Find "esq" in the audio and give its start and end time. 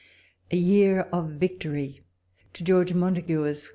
3.45-3.69